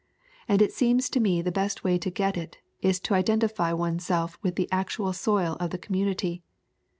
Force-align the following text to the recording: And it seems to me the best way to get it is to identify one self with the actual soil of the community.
And 0.47 0.63
it 0.63 0.73
seems 0.73 1.11
to 1.11 1.19
me 1.19 1.43
the 1.43 1.51
best 1.51 1.83
way 1.83 1.99
to 1.99 2.09
get 2.09 2.35
it 2.35 2.57
is 2.81 2.99
to 3.01 3.13
identify 3.13 3.71
one 3.71 3.99
self 3.99 4.39
with 4.41 4.55
the 4.55 4.67
actual 4.71 5.13
soil 5.13 5.55
of 5.59 5.69
the 5.69 5.77
community. 5.77 6.41